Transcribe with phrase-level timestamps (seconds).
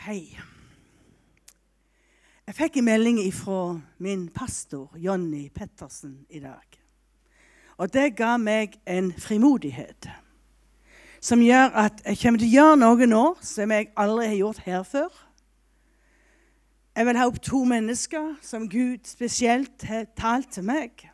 [0.00, 0.30] Hei.
[2.46, 6.78] Jeg fikk en melding fra min pastor Jonny Pettersen i dag.
[7.76, 10.08] Og det ga meg en frimodighet
[11.20, 14.64] som gjør at jeg kommer til å gjøre noe nå som jeg aldri har gjort
[14.64, 15.22] her før.
[16.96, 21.10] Jeg vil ha opp to mennesker som Gud spesielt har talt til meg.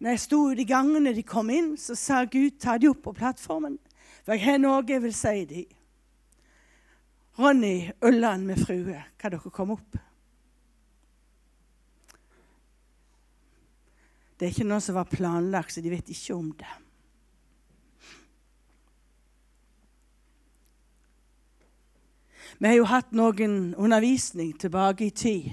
[0.00, 2.88] Når jeg sto ute i gangen når de kom inn, så sa Gud ta de
[2.88, 3.76] opp på plattformen.
[4.24, 5.74] For jeg har noe jeg vil si dem.
[7.38, 9.98] Ronny Ulland med frue, kan dere komme opp?
[14.38, 16.72] Det er ikke noe som var planlagt, så de vet ikke om det.
[22.58, 25.52] Vi har jo hatt noen undervisning tilbake i tid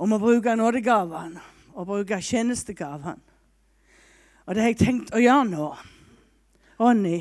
[0.00, 1.42] om å bruke nådegavene
[1.74, 3.20] og bruke tjenestegavene.
[4.44, 5.68] Og det har jeg tenkt å gjøre nå.
[6.80, 7.18] Ronny,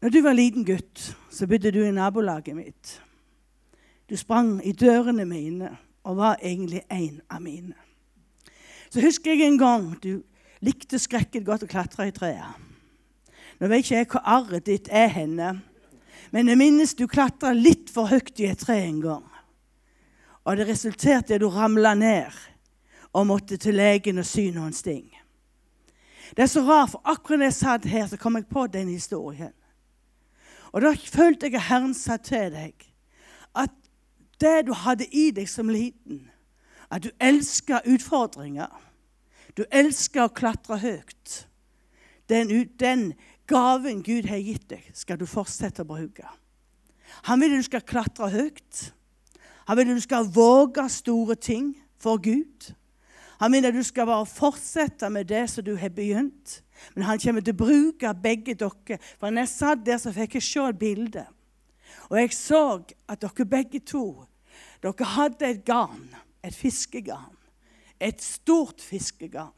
[0.00, 2.96] når du var liten gutt, så bodde du i nabolaget mitt.
[4.08, 7.76] Du sprang i dørene mine og var egentlig en av mine.
[8.90, 10.22] Så husker jeg en gang du
[10.64, 12.56] likte skrekket godt å klatre i treet.
[13.60, 15.52] Nå vet ikke jeg hvor arret ditt er henne,
[16.32, 19.26] men jeg minnes du klatra litt for høyt i et tre en gang.
[20.48, 22.32] Og det resulterte i at du ramla ned
[23.12, 25.10] og måtte til legen og sy noen sting.
[26.36, 28.88] Det er så rart, for akkurat da jeg satt her, så kom jeg på den
[28.88, 29.52] historien.
[30.72, 32.86] Og da følte jeg at Herren sa til deg
[33.58, 33.72] at
[34.40, 36.28] det du hadde i deg som liten,
[36.90, 38.70] at du elsker utfordringer,
[39.58, 41.40] du elsker å klatre høyt
[42.30, 43.12] den, den
[43.50, 46.26] gaven Gud har gitt deg, skal du fortsette å bruke.
[47.26, 48.82] Han vil at du skal klatre høyt.
[49.66, 52.70] Han vil at du skal våge store ting for Gud.
[53.42, 56.60] Han vil at du skal bare fortsette med det som du har begynt.
[56.94, 58.98] Men han kommer til å bruke begge dere.
[59.18, 61.26] For når jeg satt der, så fikk jeg se et bilde.
[62.10, 62.64] Og jeg så
[63.10, 64.04] at dere begge to
[64.80, 66.08] dere hadde et garn,
[66.44, 67.36] et fiskegarn.
[68.00, 69.52] Et stort fiskegarn.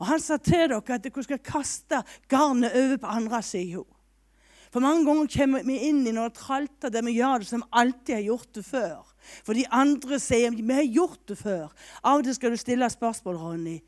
[0.00, 3.84] Og Han sa til dere at dere skal kaste garnet over på andre sida.
[4.74, 8.18] For mange ganger kommer vi inn i noe tralter der vi gjør det som alltid
[8.18, 9.04] har gjort det før.
[9.46, 11.70] For de andre sier vi har gjort det før.
[12.02, 13.78] Av og til skal du stille spørsmål, Ronny.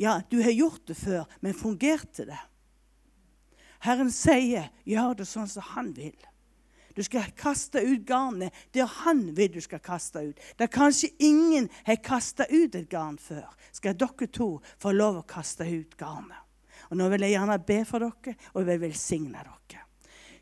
[0.00, 2.38] Ja, du har gjort det før, men fungerte det?
[3.84, 6.16] Herren sier, gjør det sånn som han vil.
[6.96, 10.40] Du skal kaste ut garnet der han vil du skal kaste ut.
[10.56, 14.48] Der kanskje ingen har kasta ut et garn før, skal dere to
[14.80, 16.48] få lov å kaste ut garnet.
[16.88, 19.84] Og Nå vil jeg gjerne be for dere, og jeg vil velsigne dere.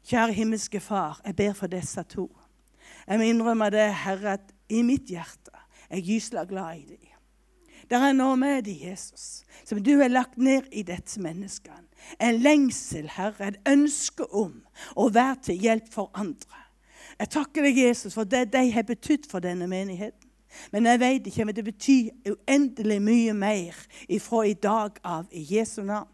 [0.09, 2.31] Kjære himmelske Far, jeg ber for disse to.
[3.09, 5.51] Jeg må innrømme det, Herre, at i mitt hjerte
[5.91, 7.08] er jeg gysla glad i dem.
[7.89, 11.73] Det er noe med det, Jesus, som du har lagt ned i dette mennesket.
[12.21, 14.61] En lengsel, Herre, et ønske om
[14.95, 16.65] å være til hjelp for andre.
[17.19, 20.29] Jeg takker deg, Jesus, for det de har betydd for denne menigheten.
[20.73, 25.45] Men jeg vet ikke, om det betyr uendelig mye mer ifra i dag av i
[25.49, 26.09] Jesu navn.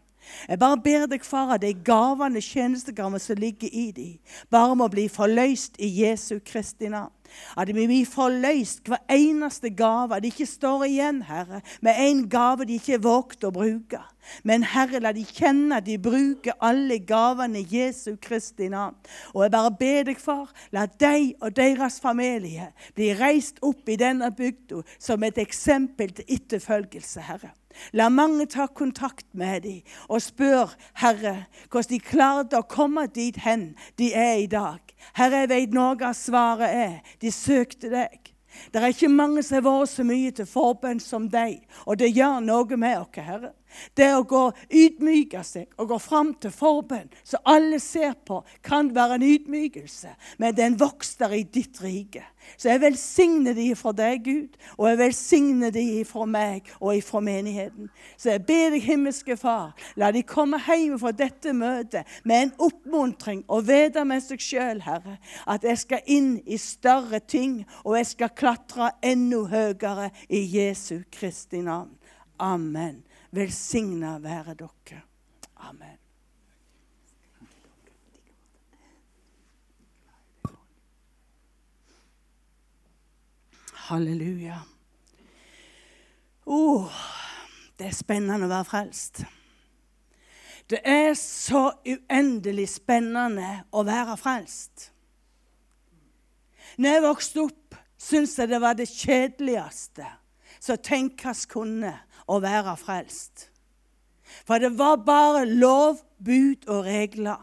[0.49, 4.87] Jeg bare ber deg, far, at de gavene, tjenestegavene som ligger i dem, bare må
[4.91, 7.13] bli forløst i Jesu Kristi navn.
[7.57, 10.15] At vi får løst hver eneste gave.
[10.15, 14.01] At de ikke står igjen, Herre, med en gave de ikke vågte å bruke.
[14.43, 18.97] Men Herre, la de kjenne at de bruker alle gavene i Jesu Kristi navn.
[19.33, 23.99] Og jeg bare ber deg, far, la deg og deres familie bli reist opp i
[23.99, 27.53] denne bygda som et eksempel til etterfølgelse, Herre.
[27.93, 33.37] La mange ta kontakt med dem og spør Herre, hvordan de klarte å komme dit
[33.45, 34.79] hen de er i dag.
[35.15, 38.31] Herre, jeg vet noe av svaret er de søkte deg.
[38.71, 42.13] Det er ikke mange som har vært så mye til forbønn som deg, og det
[42.15, 43.51] gjør noe med oss, Herre.
[43.97, 48.91] Det å gå ydmyke seg og gå fram til forbønn, så alle ser på, kan
[48.95, 52.23] være en ydmykelse, men den vokser i ditt rike.
[52.57, 57.23] Så jeg velsigner de for deg, Gud, og jeg velsigner de for meg og for
[57.25, 57.89] menigheten.
[58.17, 62.53] Så jeg ber deg, himmelske Far, la de komme hjem fra dette møtet med en
[62.67, 65.17] oppmuntring og vite med seg sjøl, Herre,
[65.49, 71.01] at jeg skal inn i større ting, og jeg skal klatre enda høyere i Jesu
[71.11, 71.93] Kristi navn.
[72.39, 73.03] Amen.
[73.35, 75.01] Velsigna være dere.
[75.55, 75.97] Amen.
[83.73, 84.59] Halleluja.
[86.45, 86.89] Oh,
[87.77, 89.25] det er spennende å være frelst.
[90.71, 94.89] Det er så uendelig spennende å være frelst.
[96.79, 100.07] Når jeg vokste opp, syntes jeg det var det kjedeligste
[100.65, 101.93] som tenkes kunne
[102.27, 103.49] å være frelst.
[104.45, 107.41] For det var bare lov, bud og regler.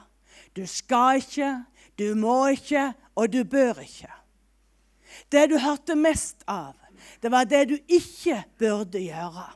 [0.56, 1.54] Du skal ikke,
[1.98, 4.10] du må ikke, og du bør ikke.
[5.32, 6.74] Det du hørte mest av,
[7.22, 9.48] det var det du ikke burde gjøre.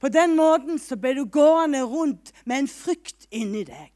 [0.00, 3.92] På den måten så ble du gående rundt med en frykt inni deg.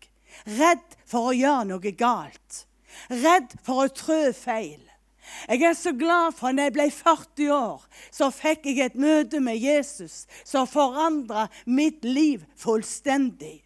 [0.59, 2.65] Redd for å gjøre noe galt.
[3.11, 4.81] Redd for å trø feil.
[5.49, 9.01] Jeg er så glad for at når jeg ble 40 år, så fikk jeg et
[9.01, 13.61] møte med Jesus som forandra mitt liv fullstendig.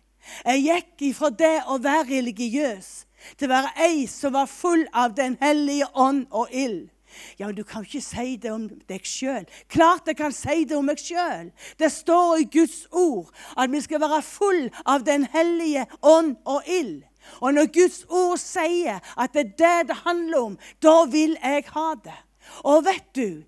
[0.44, 2.90] Jeg gikk ifra det å være religiøs
[3.36, 6.90] til å være ei som var full av Den hellige ånd og ild.
[7.38, 9.46] Ja, men Du kan ikke si det om deg sjøl.
[9.68, 11.52] Klart jeg kan si det om meg sjøl.
[11.78, 16.66] Det står i Guds ord at vi skal være full av Den hellige ånd og
[16.66, 17.04] ild.
[17.40, 21.66] Og når Guds ord sier at det er det det handler om, da vil jeg
[21.74, 22.20] ha det.
[22.64, 23.42] Og vet du,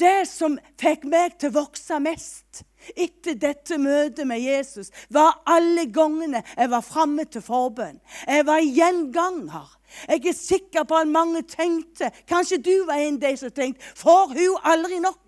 [0.00, 2.62] det som fikk meg til å vokse mest
[2.98, 8.00] etter dette møtet med Jesus, var alle gangene jeg var framme til forbønn.
[8.26, 9.70] Jeg var gjenganger.
[10.08, 13.90] Jeg er sikker på at mange tenkte Kanskje du var en av de som tenkte
[14.00, 15.18] Får hun aldri nok?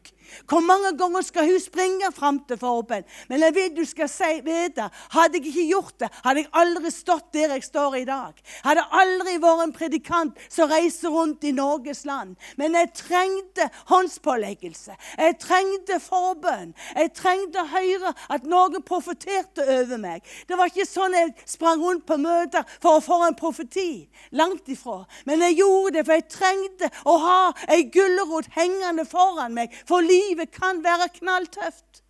[0.48, 3.06] Hvor mange ganger skal hun springe fram til forbønn?
[3.28, 6.92] Men jeg vil du skal si, vite, hadde jeg ikke gjort det, hadde jeg aldri
[6.94, 8.40] stått der jeg står i dag.
[8.64, 12.34] Hadde aldri vært en predikant som reiser rundt i Norges land.
[12.60, 14.96] Men jeg trengte håndspåleggelse.
[15.19, 16.75] Jeg trengte forbønn.
[16.94, 20.25] Jeg trengte å høre at noen profeterte over meg.
[20.48, 24.06] Det var ikke sånn jeg sprang rundt på møter for å få en profeti.
[24.34, 25.02] Langt ifra.
[25.28, 27.40] Men jeg gjorde det, for jeg trengte å ha
[27.70, 29.72] ei gulrot hengende foran meg.
[29.86, 32.05] for livet livet kan være knalltøft.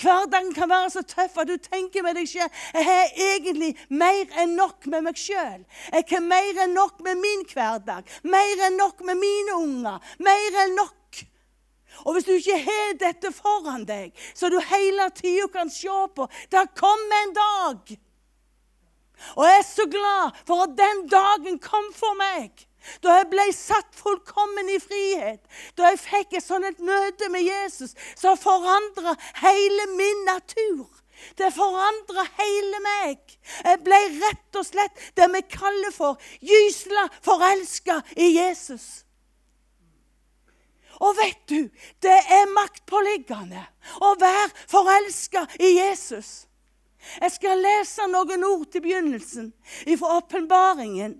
[0.00, 4.34] Hverdagen kan være så tøff at du tenker med deg selv jeg har egentlig mer
[4.42, 5.64] enn nok med meg sjøl.
[5.92, 10.12] Jeg har mer enn nok med min hverdag, mer enn nok med mine unger.
[10.22, 11.24] Mer enn nok.
[12.04, 16.28] Og hvis du ikke har dette foran deg, så du hele tida kan se på
[16.50, 17.96] Det kommer en dag.
[19.36, 22.66] Og jeg er så glad for at den dagen kom for meg.
[23.02, 25.42] Da jeg ble satt fullkommen i frihet,
[25.78, 30.88] da jeg fikk et sånt møte med Jesus så forandra hele min natur.
[31.38, 33.20] Det forandra hele meg.
[33.62, 39.04] Jeg ble rett og slett det vi kaller for gysla forelska i Jesus.
[41.02, 41.60] Og vet du,
[42.02, 43.62] det er maktpåliggende
[44.06, 46.44] å være forelska i Jesus.
[47.18, 49.50] Jeg skal lese noen ord til begynnelsen
[49.98, 51.16] fra åpenbaringen.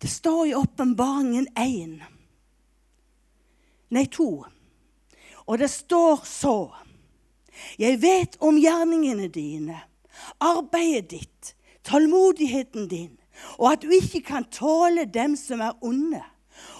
[0.00, 2.00] Det står i Åpenbaringen 1.
[3.88, 4.44] Nei, 2.
[5.46, 6.70] Og det står så
[7.78, 9.76] Jeg vet om gjerningene dine,
[10.40, 11.50] arbeidet ditt,
[11.84, 13.18] tålmodigheten din,
[13.58, 16.22] og at du ikke kan tåle dem som er onde.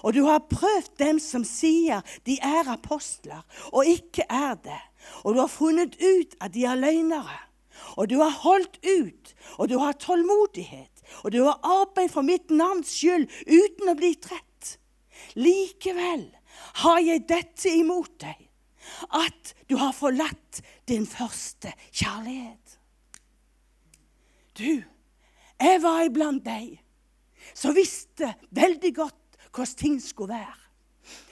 [0.01, 4.81] Og du har prøvd dem som sier de er apostler, og ikke er det.
[5.25, 7.37] Og du har funnet ut at de er løgnere.
[7.97, 10.90] Og du har holdt ut, og du har tålmodighet
[11.23, 14.77] og du har arbeid for mitt navns skyld uten å bli trett.
[15.39, 16.27] Likevel
[16.83, 18.47] har jeg dette imot deg,
[19.15, 22.79] at du har forlatt din første kjærlighet.
[24.59, 24.83] Du,
[25.61, 26.79] jeg var iblant deg
[27.57, 29.17] som visste veldig godt
[29.51, 30.59] hvordan ting skulle være.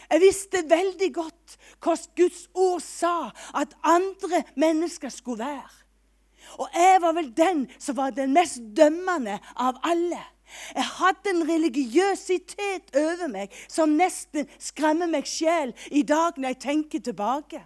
[0.08, 5.74] Jeg visste veldig godt hvordan Guds ord sa at andre mennesker skulle være.
[6.56, 10.20] Og jeg var vel den som var den mest dømmende av alle.
[10.74, 16.62] Jeg hadde en religiøsitet over meg som nesten skremmer meg sjel i dag når jeg
[16.64, 17.60] tenker tilbake.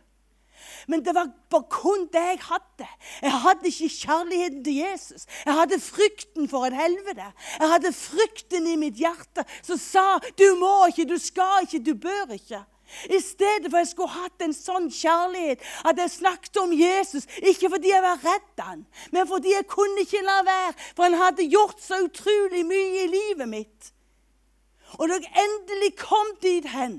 [0.86, 1.30] Men det var
[1.70, 2.88] kun det jeg hadde.
[3.22, 5.26] Jeg hadde ikke kjærligheten til Jesus.
[5.46, 7.30] Jeg hadde frykten for et helvete.
[7.60, 11.94] Jeg hadde frykten i mitt hjerte som sa 'du må ikke, du skal ikke, du
[11.94, 12.64] bør ikke'.
[13.10, 17.26] I stedet for jeg skulle hatt en sånn kjærlighet at jeg snakket om Jesus.
[17.40, 18.84] Ikke fordi jeg var redd han,
[19.14, 20.76] men fordi jeg kunne ikke la være.
[20.92, 23.92] For han hadde gjort så utrolig mye i livet mitt.
[25.00, 26.96] Og da jeg endelig kom dit hen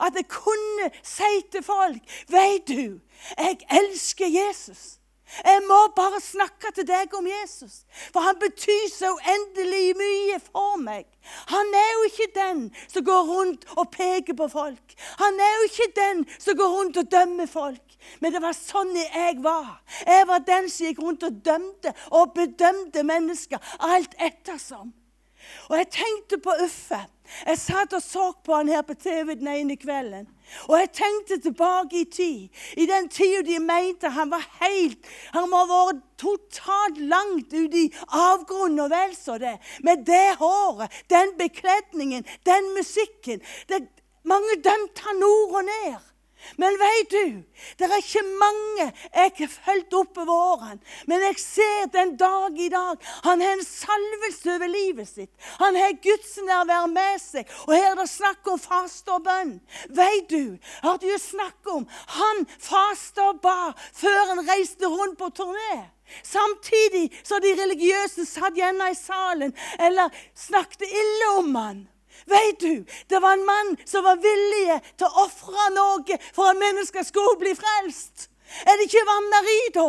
[0.00, 3.00] at jeg kunne si til folk Vet du,
[3.36, 4.96] jeg elsker Jesus.
[5.44, 10.78] Jeg må bare snakke til deg om Jesus, for han betyr så uendelig mye for
[10.82, 11.06] meg.
[11.50, 14.96] Han er jo ikke den som går rundt og peker på folk.
[15.22, 17.96] Han er jo ikke den som går rundt og dømmer folk.
[18.20, 19.78] Men det var sånn jeg var.
[20.06, 24.92] Jeg var den som gikk rundt og dømte og bedømte mennesker alt ettersom.
[25.68, 27.00] Og jeg tenkte på Uffe.
[27.46, 30.26] Jeg satt og så på han her på TV den ene kvelden.
[30.68, 32.48] Og jeg tenkte tilbake i tid.
[32.76, 37.80] I den tida de mente han var helt Han må ha vært totalt langt ute
[37.80, 39.56] i avgrunnen og vel så det.
[39.82, 43.40] Med det håret, den bekledningen, den musikken.
[43.68, 43.82] Det,
[44.22, 46.13] mange dømte han nord og ned.
[46.60, 47.42] Men vet du,
[47.78, 50.80] det er ikke mange jeg har fulgt opp over årene.
[51.10, 53.00] Men jeg ser den dag i dag.
[53.24, 55.32] Han har en salvelse over livet sitt.
[55.62, 57.48] Han har Guds nærvær med seg.
[57.66, 59.56] Og her er det snakk om faste og bønn.
[59.94, 65.30] Vet du, hørte du snakk om Han faste og ba før han reiste rundt på
[65.36, 65.84] turné.
[66.22, 71.84] Samtidig så de religiøse satt igjen i salen eller snakket ille om han.
[72.30, 76.60] Vet du, det var en mann som var villig til å ofre noe for at
[76.60, 78.30] mennesker skulle bli frelst.
[78.64, 79.88] Er det ikke vanneri, da?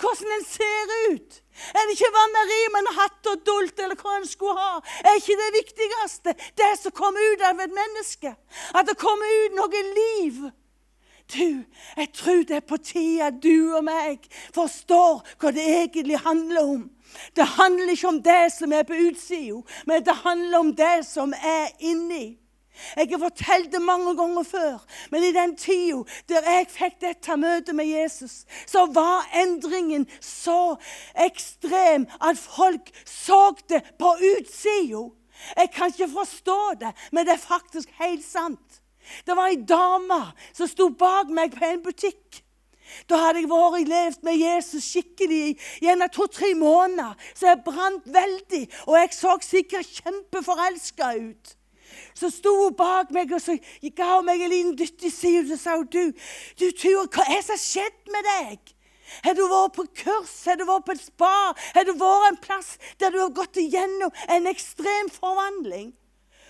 [0.00, 1.40] Hvordan en ser ut?
[1.74, 4.80] Er det ikke vanneri med en hatt og dult eller hva en skulle ha?
[5.04, 8.32] Er ikke det viktigste det som kommer ut av et menneske?
[8.74, 10.46] At det kommer ut noe liv?
[11.34, 11.64] Du,
[11.96, 16.74] jeg tror det er på tide at du og meg forstår hva det egentlig handler
[16.76, 16.84] om.
[17.36, 21.32] Det handler ikke om det som er på utsida, men det handler om det som
[21.32, 22.38] er inni.
[22.96, 24.78] Jeg har fortalt det mange ganger før,
[25.10, 30.76] men i den tida der jeg fikk dette møtet med Jesus, så var endringen så
[31.26, 35.06] ekstrem at folk så det på utsida.
[35.56, 38.82] Jeg kan ikke forstå det, men det er faktisk helt sant.
[39.26, 40.20] Det var ei dame
[40.52, 42.42] som sto bak meg på en butikk.
[43.10, 47.14] Da hadde jeg vært levd med Jesus skikkelig gjennom to-tre måneder.
[47.34, 51.56] Så jeg brant veldig, og jeg så sikkert kjempeforelska ut.
[52.16, 53.56] Så sto hun bak meg og så
[53.96, 56.10] ga hun meg en liten dytt i siden og sa du,
[56.58, 58.72] du Ture, hva er det som har skjedd med deg?
[59.22, 60.34] Har du vært på kurs?
[60.48, 61.34] Har du vært på et spa?
[61.76, 65.92] Har du vært en plass der du har gått igjennom en ekstrem forvandling?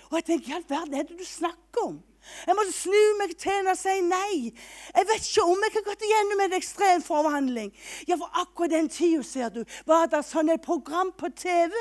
[0.09, 1.99] Og jeg tenker, hva i all verden er det du snakker om?
[2.47, 4.52] Jeg måtte snu meg til henne og si nei.
[4.95, 7.73] Jeg vet ikke om jeg har gått igjennom en ekstrem forvandling.
[8.09, 11.75] Ja, for akkurat den tida, ser du, var det sånn et program på TV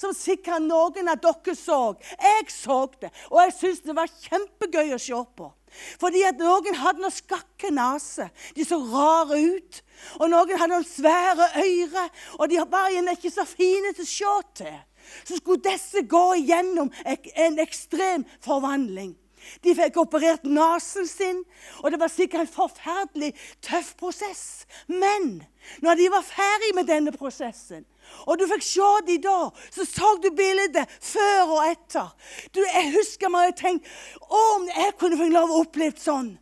[0.00, 1.80] som sikkert noen av dere så.
[2.18, 5.50] Jeg så det, og jeg syntes det var kjempegøy å se på.
[6.00, 8.28] Fordi at noen hadde noen skakke nese.
[8.56, 9.80] De så rare ut.
[10.20, 14.12] Og noen hadde noen svære øyre, og de var gjerne ikke så fine til å
[14.12, 14.78] se til.
[15.26, 19.16] Så skulle disse gå igjennom en ekstrem forvandling.
[19.64, 21.40] De fikk operert nesen sin,
[21.82, 23.32] og det var sikkert en forferdelig
[23.64, 24.66] tøff prosess.
[24.86, 25.42] Men
[25.84, 27.86] når de var ferdig med denne prosessen,
[28.26, 29.38] og du fikk se dem da,
[29.72, 32.14] så så du bildet før og etter.
[32.54, 33.88] Du, Jeg husker meg og tenkte
[34.28, 36.32] om jeg kunne få lov å oppleve sånn.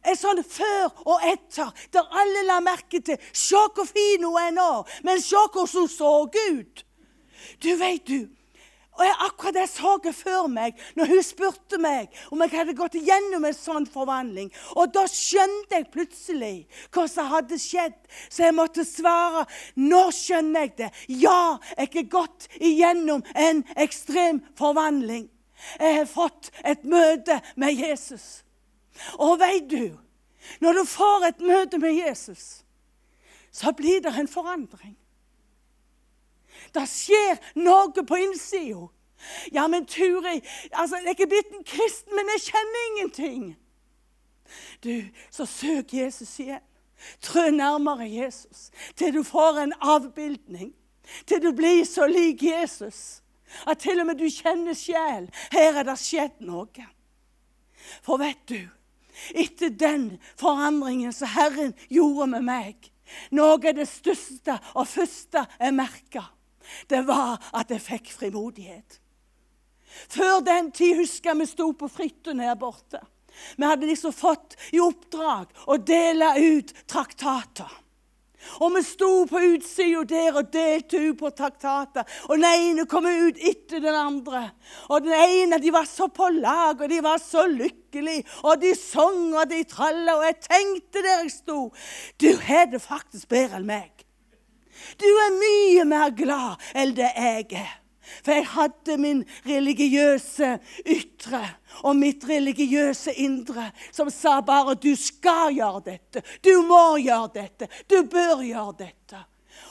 [0.00, 4.54] En sånn før og etter, der alle la merke til Se hvor fin hun er
[4.56, 4.70] nå,
[5.04, 6.84] men se hvordan hun så ut.
[7.60, 8.28] Du vet du,
[9.00, 12.76] og jeg akkurat det så jeg før meg når hun spurte meg om jeg hadde
[12.76, 14.50] gått igjennom en sånn forvandling.
[14.76, 16.52] Og da skjønte jeg plutselig
[16.92, 17.96] hva som hadde skjedd,
[18.28, 19.46] så jeg måtte svare
[19.80, 20.90] nå skjønner jeg det.
[21.24, 25.30] Ja, jeg har gått igjennom en ekstrem forvandling.
[25.80, 28.42] Jeg har fått et møte med Jesus.
[29.16, 29.96] Og veit du,
[30.60, 32.66] når du får et møte med Jesus,
[33.48, 34.99] så blir det en forandring.
[36.74, 38.88] Det skjer noe på innsida.
[39.52, 40.38] Ja, men Turi,
[40.72, 43.42] altså, jeg er ikke blitt en kristen, men jeg kjenner ingenting.
[44.84, 44.94] Du,
[45.30, 46.64] så søk Jesus igjen.
[47.24, 50.72] Trø nærmere Jesus til du får en avbildning.
[51.26, 53.22] Til du blir så lik Jesus
[53.66, 55.28] at til og med du kjenner sjel.
[55.52, 56.86] Her er det skjedd noe.
[58.04, 58.60] For vet du,
[59.34, 62.90] etter den forandringen som Herren gjorde med meg,
[63.34, 66.28] noe av det største og første jeg merka,
[66.90, 69.00] det var at jeg fikk frimodighet.
[70.10, 73.00] Før den tid husker jeg vi sto på Frytten her borte.
[73.56, 77.70] Vi hadde liksom fått i oppdrag å dele ut traktater.
[78.64, 82.06] Og vi sto på utsida der og delte ut på traktater.
[82.28, 84.46] Og den ene kom ut etter den andre.
[84.88, 88.24] Og den ene, de var så på lag, og de var så lykkelige.
[88.48, 90.16] Og de sang og de tralla.
[90.16, 91.58] Og jeg tenkte der jeg sto
[92.20, 93.99] Du har det faktisk bedre enn meg.
[94.98, 97.76] Du er mye mer glad enn det jeg er.
[98.24, 101.42] For jeg hadde min religiøse ytre
[101.86, 107.68] og mitt religiøse indre som sa bare 'du skal gjøre dette', 'du må gjøre dette',
[107.88, 109.24] 'du bør gjøre dette'.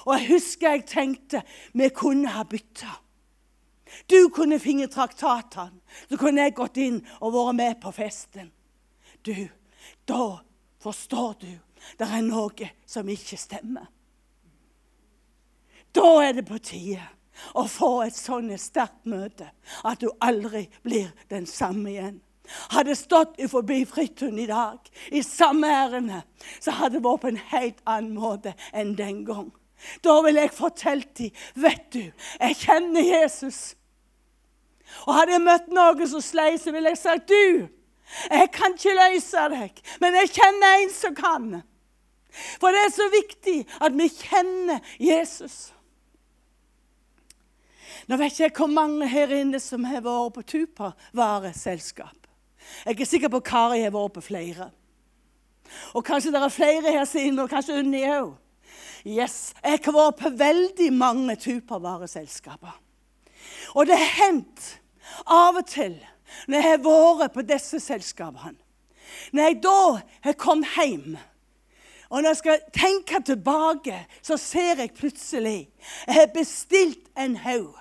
[0.06, 1.42] Og jeg husker jeg tenkte
[1.74, 3.02] vi kunne ha bytta.
[4.10, 8.52] Du kunne finne traktatene, så kunne jeg gått inn og vært med på festen.
[9.26, 9.50] Du,
[10.08, 10.38] da
[10.80, 11.52] forstår du
[12.00, 13.88] det er noe som ikke stemmer.
[15.96, 17.02] Da er det på tide
[17.58, 19.50] å få et sånt sterkt møte
[19.88, 22.20] at du aldri blir den samme igjen.
[22.74, 26.24] Hadde stått forbi Fridtun i dag i samme ærende,
[26.60, 29.52] så hadde det vært på en helt annen måte enn den gang.
[30.04, 32.04] Da ville jeg fortalt dem vet du,
[32.40, 33.60] jeg kjenner Jesus.
[35.06, 37.68] Og hadde jeg møtt noen som sleit, så ville jeg sagt du,
[38.32, 41.52] Jeg kan ikke løse deg, men jeg kjenner en som kan.
[42.58, 45.70] For det er så viktig at vi kjenner Jesus.
[48.10, 52.28] Nå vet jeg hvor mange her inne som har vært på Tuppervareselskap.
[52.86, 54.72] Jeg er sikker på Kari har vært på flere.
[55.94, 58.34] Og kanskje det er flere her siden, og kanskje Unni òg.
[59.06, 62.74] Yes, jeg har vært på veldig mange Tuppervareselskaper.
[63.78, 64.72] Og det har hendt
[65.30, 66.00] av og til
[66.50, 68.60] når jeg har vært på disse selskapene
[69.34, 69.80] Når jeg da
[70.26, 71.16] har kommet hjem
[72.10, 75.70] og når jeg skal tenke tilbake, så ser jeg plutselig
[76.08, 77.79] Jeg har bestilt en haug.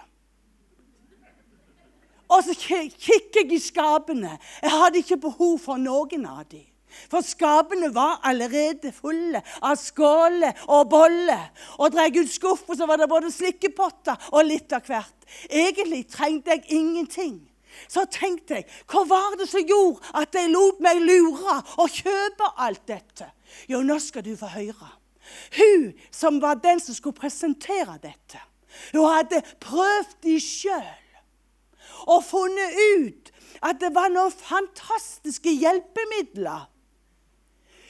[2.29, 4.35] Og så kikker jeg i skapene.
[4.63, 6.67] Jeg hadde ikke behov for noen av dem.
[7.09, 11.51] For skapene var allerede fulle av skåler og boller.
[11.79, 15.29] Og drar jeg ut skuffa, så var det både slikkepotter og litt av hvert.
[15.49, 17.39] Egentlig trengte jeg ingenting.
[17.87, 22.49] Så tenkte jeg, hva var det som gjorde at jeg lot meg lure og kjøpe
[22.65, 23.29] alt dette?
[23.71, 24.89] Jo, nå skal du få høre.
[25.59, 28.41] Hun som var den som skulle presentere dette,
[28.95, 30.89] hun hadde prøvd de sjøl
[32.07, 33.33] og funnet ut
[33.65, 36.69] at det var noen fantastiske hjelpemidler.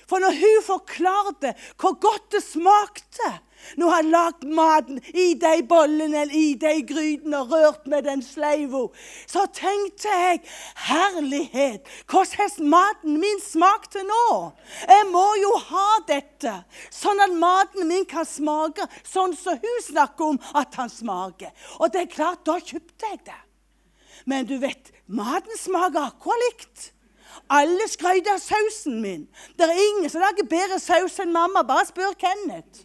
[0.09, 3.35] For når hun forklarte hvor godt det smakte
[3.77, 8.23] når hadde lagd maten i de bollene eller i de grytene og rørt med den
[8.25, 8.85] sleiva,
[9.27, 10.41] så tenkte jeg
[10.87, 14.29] herlighet, hvordan maten min smakt til nå?
[14.87, 16.55] Jeg må jo ha dette,
[16.95, 21.53] sånn at maten min kan smake sånn som hun snakker om at han smaker.
[21.83, 23.43] Og det er klart, da kjøpte jeg det.
[24.29, 26.91] Men du vet, maten smaker akkurat likt.
[27.49, 29.25] Alle skryter av sausen min.
[29.57, 31.63] Det er ingen som lager bedre saus enn mamma.
[31.65, 32.85] Bare spør Kenneth.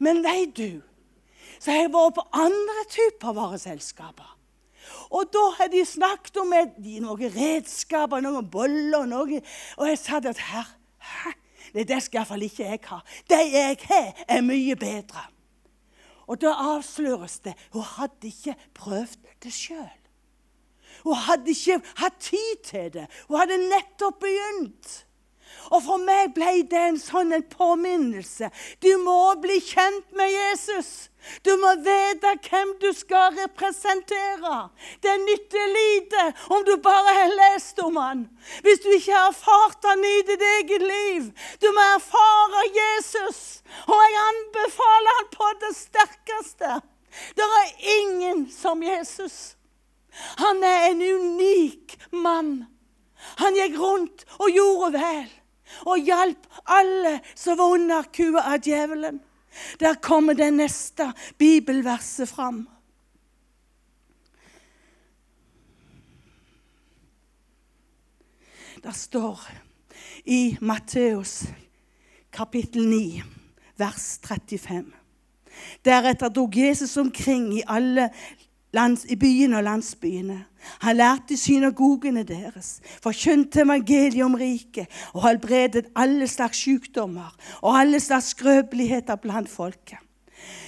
[0.00, 0.80] Men nei, du,
[1.60, 4.36] så har jeg vært på andre typer vareselskaper.
[5.10, 9.40] Og da har de snakket om noen redskaper, noen boller noe.
[9.76, 10.70] Og jeg sa at her,
[11.12, 11.36] her,
[11.74, 13.00] det skal iallfall ikke jeg ha.
[13.30, 15.24] De jeg har, er mye bedre.
[16.30, 19.99] Og da avsløres det hun hadde ikke prøvd det sjøl.
[21.04, 23.06] Hun hadde ikke hatt tid til det.
[23.28, 24.98] Hun hadde nettopp begynt.
[25.70, 28.48] Og for meg ble det en sånn en påminnelse.
[28.82, 31.10] Du må bli kjent med Jesus.
[31.46, 34.56] Du må vite hvem du skal representere.
[35.04, 36.24] Det nytter lite
[36.56, 38.24] om du bare har lest om han.
[38.64, 41.30] Hvis du ikke har erfart han i ditt eget liv.
[41.62, 43.60] Du må erfare Jesus.
[43.86, 46.80] Og jeg anbefaler han på det sterkeste.
[47.36, 49.59] Det er ingen som Jesus.
[50.40, 52.54] Han er en unik mann.
[53.40, 55.28] Han gikk rundt og gjorde vel
[55.86, 59.20] og hjalp alle som var under kua av djevelen.
[59.78, 62.64] Der kommer det neste bibelverset fram.
[68.80, 69.42] Det står
[70.24, 71.42] i Matteus
[72.32, 73.22] kapittel 9,
[73.76, 74.86] vers 35.
[75.84, 78.08] Deretter dro Jesus omkring i alle
[79.08, 80.44] i byene og landsbyene.
[80.80, 88.00] Han lærte synagogene deres, forkynte evangeliet om riket og helbredet alle slags sykdommer og alle
[88.00, 89.98] slags skrøpeligheter blant folket.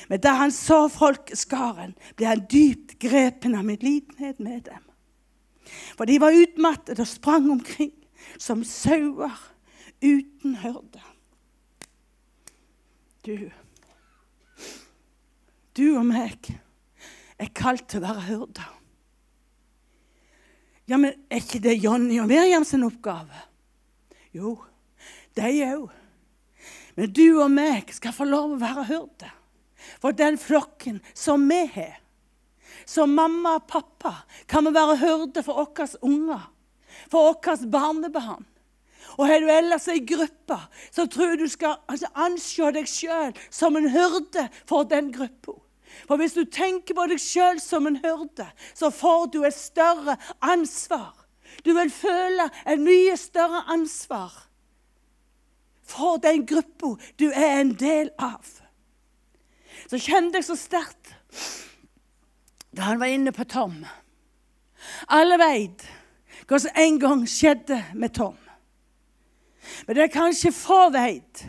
[0.09, 4.83] Men da han så folkeskaren, ble han dypt grepen av medlidenhet med dem.
[5.97, 7.93] For de var utmattet og sprang omkring
[8.39, 9.39] som sauer
[10.03, 11.01] uten hørde.
[13.23, 13.37] Du,
[15.77, 16.51] du og meg
[17.43, 18.71] er kalt til å være hyrder.
[20.91, 23.47] Ja, men er ikke det Jonny og Miriam sin oppgave?
[24.35, 24.57] Jo,
[25.39, 25.91] de òg.
[26.99, 29.33] Men du og meg skal få lov å være hyrder
[30.03, 31.99] for den flokken som vi har.
[32.89, 34.15] Som mamma og pappa
[34.51, 36.49] kan vi være hyrder for våre unger,
[37.11, 38.47] for våre barnebarn.
[39.19, 40.57] Og har du ellers ei gruppe,
[40.91, 45.59] så tror du skal altså, anse deg sjøl som en hyrde for den gruppa.
[46.07, 50.17] For hvis du tenker på deg sjøl som en hyrde, så får du et større
[50.41, 51.13] ansvar.
[51.65, 54.33] Du vil føle et mye større ansvar
[55.93, 58.47] for den gruppa du er en del av.
[59.91, 61.17] Så kjente jeg så sterkt
[62.73, 63.83] da han var inne på Tom.
[65.13, 65.85] Alle veit
[66.49, 68.39] hva som en gang skjedde med Tom.
[69.87, 71.45] Men det er kanskje få veit,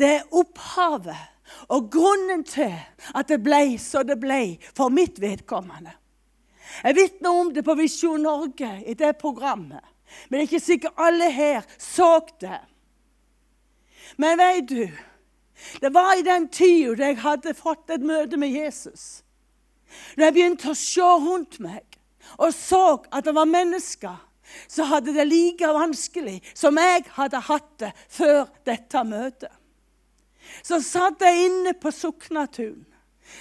[0.00, 1.39] det er opphavet
[1.70, 2.74] og grunnen til
[3.14, 5.94] at det ble så det ble for mitt vedkommende
[6.84, 9.82] Jeg vitner om det på Visjon Norge i det programmet.
[10.28, 12.60] Men det er ikke sikkert alle her så det.
[14.16, 14.86] Men vet du,
[15.82, 19.24] det var i den tida da jeg hadde fått et møte med Jesus.
[20.14, 21.98] Da jeg begynte å se rundt meg
[22.38, 24.18] og så at det var mennesker
[24.70, 29.52] så hadde det like vanskelig som jeg hadde hatt det før dette møtet.
[30.62, 32.86] Så satt jeg inne på Suknatun.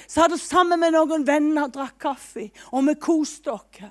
[0.08, 3.82] Satt sammen med noen venner og drakk kaffe, og vi koste oss.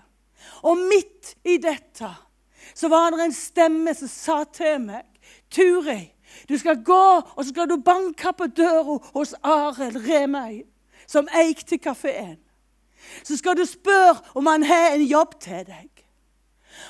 [0.63, 2.11] Og midt i dette
[2.75, 5.07] så var det en stemme som sa til meg
[5.51, 6.13] Turi,
[6.49, 10.63] du skal gå og så skal du banke på døra hos Arild Remøy,
[11.09, 12.39] som eide kafeen.
[13.25, 15.89] Så skal du spørre om han har en jobb til deg.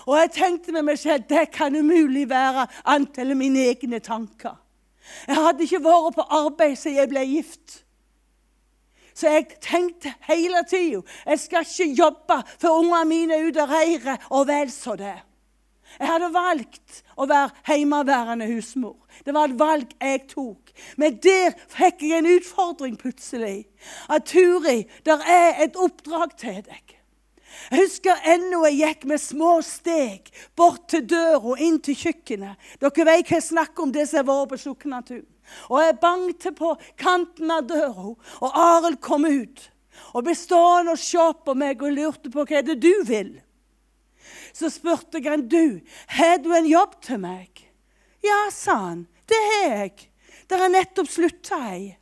[0.06, 4.56] Og jeg tenkte med meg selv det kan umulig være annet enn mine egne tanker.
[5.26, 7.78] Jeg hadde ikke vært på arbeid siden jeg ble gift.
[9.18, 13.72] Så jeg tenkte hele tida jeg skal ikke jobbe før ungene mine er ute og
[13.72, 15.16] reirer, og vel så det.
[15.98, 18.98] Jeg hadde valgt å være hjemmeværende husmor.
[19.24, 20.72] Det var et valg jeg tok.
[21.00, 23.64] Men der fikk jeg en utfordring plutselig.
[24.12, 26.87] At Turi, der er et oppdrag til deg.
[27.70, 32.70] Jeg husker ennå jeg gikk med små steg bort til døra inn til kjøkkenet.
[32.80, 35.26] Dere vet hva jeg snakker om, det som har vært på Suknatun.
[35.72, 39.68] Og jeg bankte på kanten av døra, og Arild kom ut.
[40.14, 43.32] Og ble stående og se på meg og lurte på hva er det du vil.
[44.54, 45.80] Så spurte jeg han, du,
[46.18, 47.64] har du en jobb til meg?
[48.24, 49.06] Ja, sa han.
[49.28, 50.08] Det har jeg.
[50.48, 51.96] Der har nettopp slutta ei.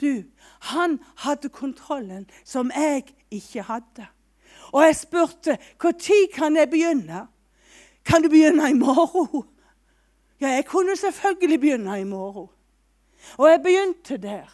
[0.00, 0.24] Du,
[0.72, 4.08] han hadde kontrollen som jeg ikke hadde.
[4.72, 7.26] Og jeg spurte når kan jeg begynne.
[8.04, 9.48] Kan du begynne i morgen?
[10.40, 12.48] Ja, jeg kunne selvfølgelig begynne i morgen.
[13.38, 14.48] Og jeg begynte der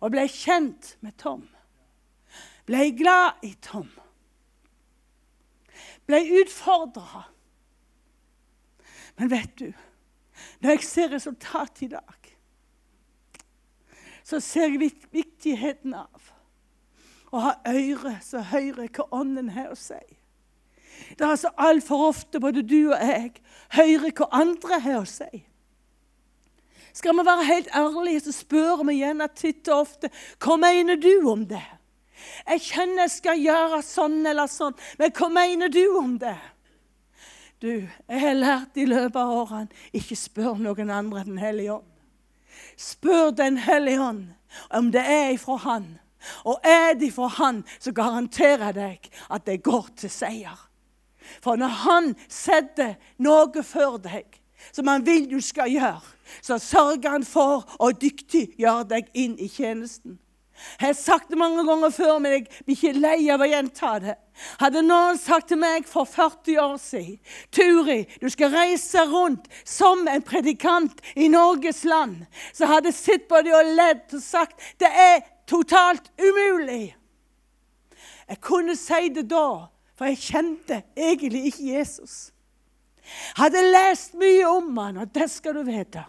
[0.00, 1.48] og ble kjent med Tom.
[2.66, 3.88] Ble glad i Tom.
[6.06, 7.24] Ble utfordra.
[9.18, 9.72] Men vet du,
[10.60, 12.30] når jeg ser resultatet i dag,
[14.24, 16.31] så ser jeg viktigheten av
[17.32, 20.00] og ha øre som hører hva Ånden har å si.
[21.16, 23.32] Det er altså altfor ofte både du og jeg
[23.76, 25.44] hører hva andre har å si.
[26.92, 30.10] Skal vi være helt ærlige, så spør vi at titt og ofte
[30.44, 31.64] hva mener du om det?
[32.46, 36.36] Jeg kjenner jeg skal gjøre sånn eller sånn, men hva mener du om det?
[37.62, 37.70] Du,
[38.10, 41.90] jeg har lært i løpet av årene ikke spør noen andre enn Den hellige ånd.
[42.76, 44.24] Spør Den hellige ånd
[44.74, 45.86] om det er ifra Han.
[46.44, 50.68] Og er de for Han, så garanterer jeg deg at det går til seier.
[51.42, 54.40] For når Han setter noe for deg
[54.72, 56.02] som Han vil du skal gjøre,
[56.42, 60.18] så sørger Han for å dyktiggjøre deg inn i tjenesten.
[60.80, 63.92] Jeg har sagt det mange ganger før, men jeg blir ikke lei av å gjenta
[64.02, 64.14] det.
[64.60, 67.18] Hadde noen sagt til meg for 40 år siden
[67.52, 72.22] Turi, du skal reise rundt som en predikant i Norges land,
[72.54, 75.20] så hadde jeg sett på dem og ledd og sagt det er
[75.52, 76.94] totalt umulig.
[78.28, 82.16] Jeg kunne si det da, for jeg kjente egentlig ikke Jesus.
[83.36, 86.04] Hadde lest mye om han, og det skal du vite.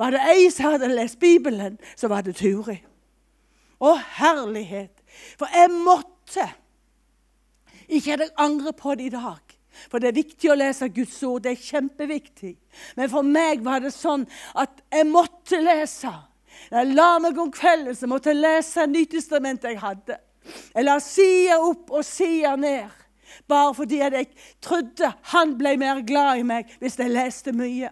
[0.00, 2.80] Var det ei som hadde lest Bibelen, så var det Turi.
[3.80, 4.92] Å, herlighet!
[5.40, 6.44] For jeg måtte.
[7.88, 9.56] Ikke at jeg angrer på det i dag.
[9.88, 11.44] For det er viktig å lese Guds ord.
[11.44, 12.52] Det er kjempeviktig.
[12.98, 14.26] Men for meg var det sånn
[14.58, 16.12] at jeg måtte lese.
[16.70, 20.18] Jeg la meg om kvelden, så måtte jeg lese Nytestamentet jeg hadde.
[20.74, 22.90] Jeg la sida opp og sida ned.
[23.48, 24.28] Bare fordi jeg
[24.62, 27.90] trodde han ble mer glad i meg hvis jeg leste mye.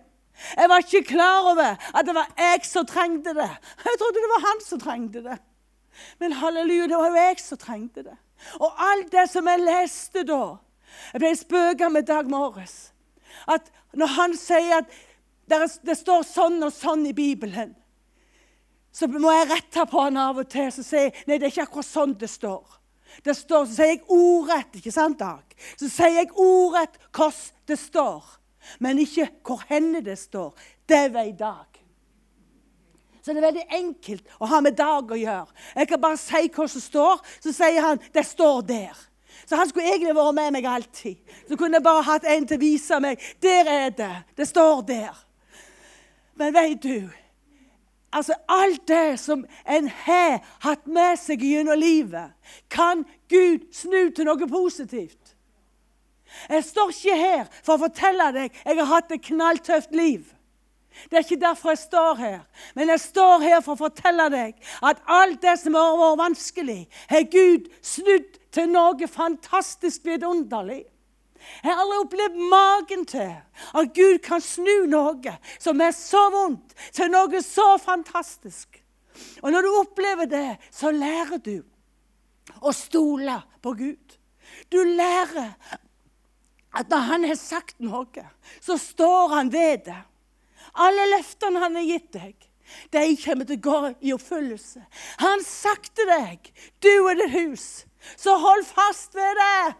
[0.54, 3.50] Jeg var ikke klar over at det var jeg som trengte det.
[3.84, 5.38] Jeg trodde det var han som trengte det.
[6.20, 8.16] Men halleluja, det var jo jeg som trengte det.
[8.62, 10.58] Og alt det som jeg leste da
[11.12, 12.92] Jeg ble spøka med Dag Morris.
[13.46, 14.94] At når han sier at
[15.84, 17.74] det står sånn og sånn i Bibelen
[18.98, 21.68] så må jeg rette på han av og til og si nei, det er ikke
[21.68, 22.78] akkurat sånn det står.
[23.24, 25.54] Det står, Så sier jeg ordrett, ikke sant, Dag?
[25.78, 28.24] Så sier jeg ordrett hvordan det står,
[28.82, 30.50] men ikke hvor henne det står.
[30.88, 31.78] Det vet Dag.
[33.22, 35.54] Så det er veldig enkelt å ha med Dag å gjøre.
[35.76, 39.06] Jeg kan bare si hva som står, så sier han det står der.
[39.46, 41.22] Så han skulle egentlig vært med meg alltid.
[41.48, 43.22] Så kunne jeg bare hatt en til å vise meg.
[43.40, 44.12] Der er det.
[44.36, 45.24] Det står der.
[46.38, 47.08] Men vet du
[48.12, 52.32] Altså, Alt det som en har hatt med seg gjennom livet,
[52.72, 55.34] kan Gud snu til noe positivt.
[56.48, 60.26] Jeg står ikke her for å fortelle deg jeg har hatt et knalltøft liv.
[61.08, 62.40] Det er ikke derfor jeg står her.
[62.74, 66.80] Men jeg står her for å fortelle deg at alt det som har vært vanskelig,
[67.08, 70.84] har Gud snudd til noe fantastisk vidunderlig.
[71.62, 73.32] Jeg har aldri opplevd magen til
[73.80, 78.80] at Gud kan snu noe som er så vondt, til noe så fantastisk.
[79.42, 81.56] Og når du opplever det, så lærer du
[82.62, 84.18] å stole på Gud.
[84.72, 85.54] Du lærer
[86.78, 88.24] at når han har sagt noe,
[88.60, 89.98] så står han ved det.
[90.78, 92.36] Alle løftene han har gitt deg,
[92.92, 94.82] de kommer til å gå i oppfyllelse.
[95.24, 96.50] Han sagt til deg,
[96.84, 97.66] du er ditt hus,
[98.16, 99.76] så hold fast ved det.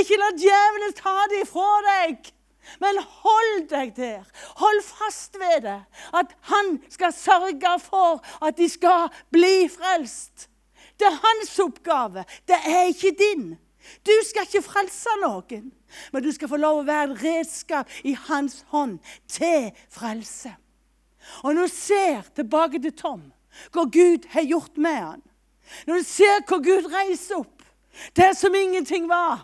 [0.00, 2.32] Ikke la djevelen ta det ifra deg.
[2.80, 4.22] Men hold deg der.
[4.60, 5.80] Hold fast ved det.
[6.14, 10.48] At han skal sørge for at de skal bli frelst.
[10.98, 12.24] Det er hans oppgave.
[12.48, 13.52] Det er ikke din.
[14.06, 15.72] Du skal ikke frelse noen,
[16.12, 20.52] men du skal få lov å være et redskap i hans hånd til frelse.
[21.42, 23.24] Og når du ser tilbake til Tom,
[23.74, 25.24] hva Gud har gjort med han,
[25.86, 27.66] når du ser hvor Gud reiser opp,
[28.16, 29.42] det som ingenting var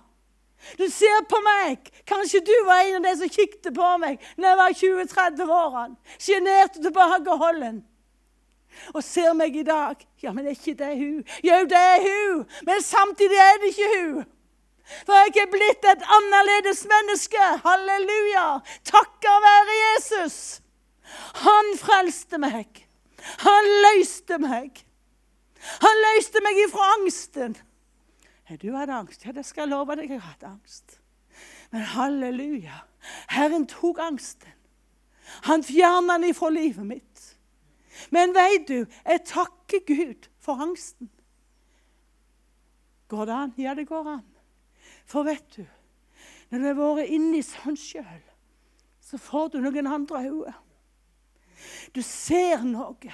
[0.79, 1.90] Du ser på meg.
[2.09, 5.94] Kanskje du var en av de som kikket på meg når jeg var 20-30 år.
[6.18, 7.85] Sjenert og tilbakeholden
[8.94, 10.01] og ser meg i dag.
[10.23, 11.23] Ja, men er ikke det hun?
[11.44, 14.27] Jo, det er hun, men samtidig er det ikke hun.
[15.05, 17.49] For jeg er blitt et annerledes menneske.
[17.64, 18.47] Halleluja.
[18.88, 20.38] Takket være Jesus.
[21.44, 22.85] Han frelste meg.
[23.44, 24.85] Han løste meg.
[25.85, 27.59] Han løste meg ifra angsten.
[28.48, 29.24] Har du hatt angst?
[29.26, 30.08] Ja, det skal jeg love deg.
[30.08, 31.00] Jeg har hatt angst.
[31.70, 32.80] Men halleluja.
[33.28, 34.54] Herren tok angsten.
[35.44, 37.24] Han fjerna den ifra livet mitt.
[38.14, 41.11] Men veit du, jeg takker Gud for angsten.
[43.08, 43.52] Går det an?
[43.61, 44.24] Ja, det går an.
[45.08, 45.64] For vet du,
[46.48, 48.24] når du har vært inni sånn sjøl,
[49.04, 50.54] så får du noen andre øyne.
[51.92, 53.12] Du ser noe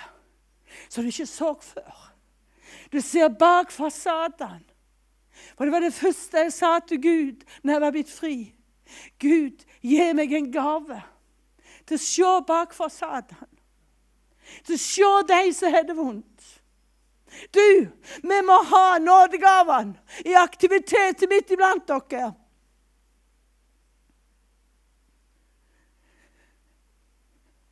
[0.89, 2.11] som du ikke så før.
[2.93, 4.74] Du ser bak fasadene.
[5.55, 8.37] For det var det første jeg sa til Gud når jeg var blitt fri.
[9.21, 11.01] Gud, gi meg en gave
[11.85, 13.49] til å se bak fasaden.
[14.65, 16.51] Til å se de som har det vondt.
[17.51, 17.91] Du,
[18.23, 22.31] vi må ha nådegavene i aktiviteten midt iblant dere.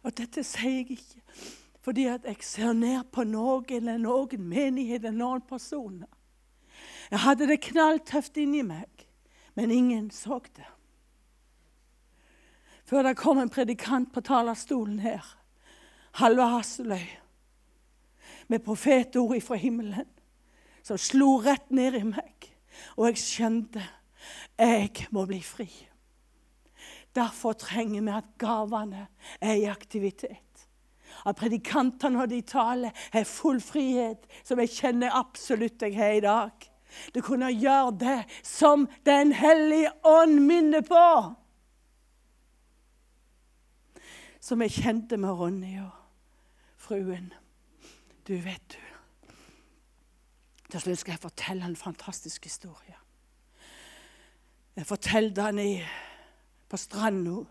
[0.02, 1.50] Og dette sier jeg ikke
[1.82, 6.06] fordi at jeg ser ned på noen eller noen menighet eller noen personer.
[7.12, 9.04] Jeg hadde det knalltøft inni meg,
[9.54, 10.68] men ingen så det.
[12.88, 15.26] Før det kom en predikant på talerstolen her,
[16.16, 17.04] Halve Hasseløy,
[18.48, 20.08] med profetord fra himmelen,
[20.82, 22.48] som slo rett ned i meg.
[22.96, 23.84] Og jeg skjønte
[24.58, 25.68] jeg må bli fri.
[27.12, 29.06] Derfor trenger vi at gavene
[29.40, 30.66] er i aktivitet.
[31.26, 36.24] At predikantene når de taler, har full frihet, som jeg kjenner absolutt jeg har i
[36.24, 36.71] dag.
[37.14, 41.04] Du kunne gjøre det som Den hellige ånd minner på.
[44.40, 45.92] Som jeg kjente med Ronny og
[46.76, 47.32] fruen.
[48.26, 48.80] Du vet du
[50.72, 52.96] Til slutt skal jeg fortelle en fantastisk historie.
[54.76, 55.82] Jeg fortalte den i
[56.68, 57.42] på stranda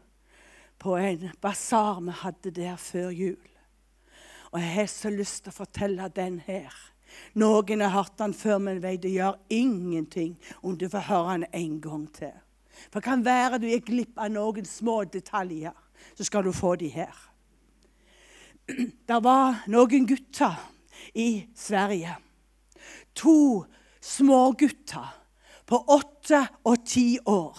[0.81, 3.49] på en basar vi hadde der før jul.
[4.51, 6.73] Og jeg har så lyst til å fortelle den her.
[7.33, 11.45] Noen har hørt han før, men vet, det gjør ingenting om du får høre han
[11.53, 12.33] en gang til.
[12.89, 15.75] For det kan være du gikk glipp av noen små detaljer,
[16.17, 17.13] så skal du få de her.
[19.09, 20.57] Det var noen gutter
[21.17, 22.15] i Sverige.
[23.15, 23.65] To
[24.01, 25.11] smågutter
[25.67, 27.57] på åtte og ti år.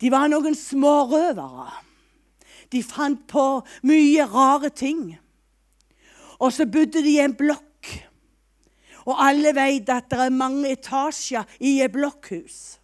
[0.00, 1.70] De var noen smårøvere.
[2.72, 3.44] De fant på
[3.88, 5.16] mye rare ting.
[6.38, 7.67] Og så bodde de i en blokk.
[9.08, 12.78] Og alle vet at det er mange etasjer i et blokkhus.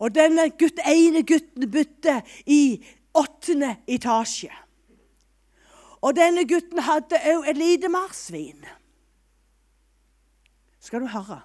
[0.00, 2.20] Og denne gutt, ene gutten bodde
[2.52, 2.78] i
[3.16, 4.52] åttende etasje.
[6.04, 8.64] Og denne gutten hadde òg et lite marsvin.
[10.80, 11.40] Skal du høre.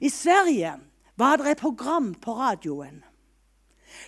[0.00, 0.76] I Sverige
[1.18, 3.02] var det et program på radioen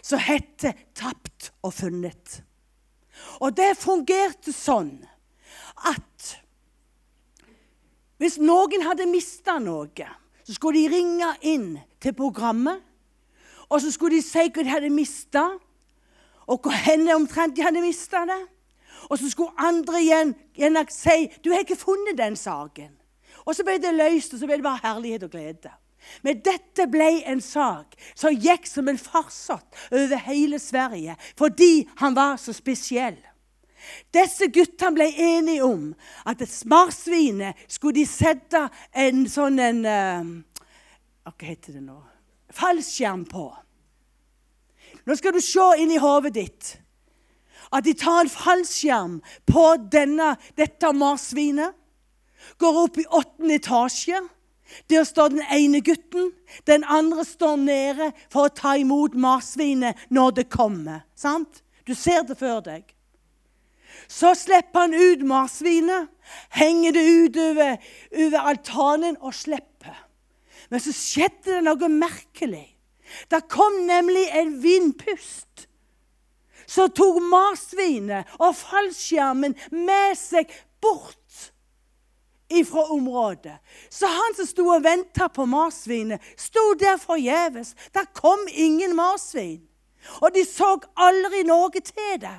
[0.03, 2.43] som heter 'Tapt og funnet'.
[3.41, 5.07] Og det fungerte sånn
[5.77, 6.08] at
[8.19, 10.11] hvis noen hadde mista noe,
[10.43, 12.83] så skulle de ringe inn til programmet.
[13.69, 15.45] Og så skulle de si hva de hadde mista,
[16.49, 18.41] og hvor omtrent de hadde mista det.
[19.09, 22.97] Og så skulle andre igjen, igjen si 'Du har ikke funnet den saken'.
[23.47, 25.71] Og så ble det løst, og så ble det bare herlighet og glede.
[26.23, 32.17] Men dette ble en sak som gikk som en farsott over hele Sverige fordi han
[32.17, 33.19] var så spesiell.
[34.15, 35.87] Disse guttene ble enige om
[36.29, 40.35] at et marsvinet skulle de sette en sånn en uh,
[41.29, 41.99] Hva heter det nå?
[42.55, 43.47] Fallskjerm på.
[45.05, 46.77] Nå skal du se inn i hodet ditt
[47.69, 51.75] at de tar en fallskjerm på denne, dette marsvinet.
[52.59, 54.21] Går opp i åttende etasje
[54.91, 56.33] Der står den ene gutten,
[56.67, 61.07] den andre står nede for å ta imot marsvinet når det kommer.
[61.17, 61.63] Sant?
[61.89, 62.85] Du ser det før deg.
[64.07, 66.09] Så slipper han ut marsvinet,
[66.55, 67.77] henger det ut over,
[68.39, 69.97] altanen og slipper.
[70.71, 72.67] Men så skjedde det noe merkelig.
[73.33, 75.69] Det kom nemlig en vindpust
[76.69, 80.51] som tok marsvinet og fallskjermen med seg
[80.85, 81.17] bort
[82.49, 83.57] ifra området.
[83.89, 87.75] Så han som sto og venta på marsvinet, sto der forgjeves.
[87.93, 89.65] Det kom ingen marsvin.
[90.21, 92.37] Og de så aldri noe til det.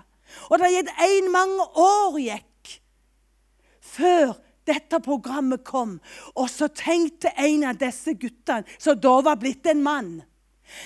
[0.50, 2.76] Og det gikk en mange år gikk
[3.90, 4.36] før
[4.70, 5.98] dette programmet kom.
[6.38, 10.12] Og så tenkte en av disse guttene, som da var blitt en mann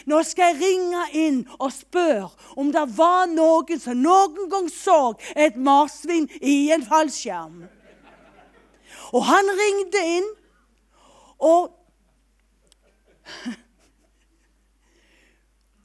[0.07, 2.29] Nå skal jeg ringe inn og spørre
[2.59, 7.65] om det var noen som noen gang så et marsvin i en fallskjerm.
[9.13, 10.29] Og han ringte inn,
[11.43, 11.73] og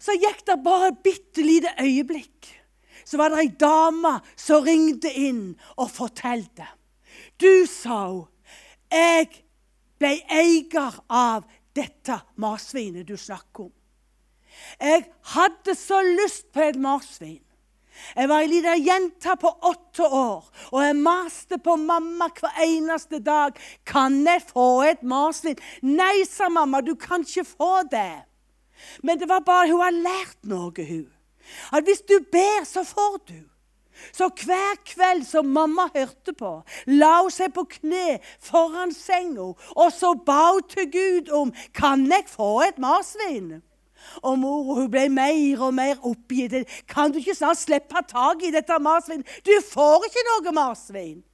[0.09, 2.47] Så gikk det bare et bitte lite øyeblikk.
[3.09, 6.67] Så var det ei dame som ringte inn og fortalte.
[7.41, 8.27] Du, sa hun,
[8.93, 9.31] jeg
[10.01, 13.75] ble eier av dette marsvinet du snakker om.
[14.81, 17.43] Jeg hadde så lyst på et marsvin.
[18.15, 23.19] Jeg var ei lita jente på åtte år, og jeg maste på mamma hver eneste
[23.19, 23.59] dag.
[23.85, 28.25] 'Kan jeg få et marsvin?' 'Nei', sa mamma, 'du kan ikke få det'.
[29.03, 31.18] Men det var bare hun har lært noe, hun.
[31.73, 33.41] At hvis du ber, så får du.
[34.13, 36.53] Så hver kveld som mamma hørte på,
[36.87, 42.07] la hun seg på kne foran senga, og så ba hun til Gud om 'Kan
[42.07, 43.63] jeg få et marsvin?'
[44.23, 46.69] Og mor hun ble mer og mer oppgitt.
[46.89, 49.27] Kan du ikke snart slippe tak i dette marsvinet?
[49.47, 51.25] Du får ikke noe marsvin.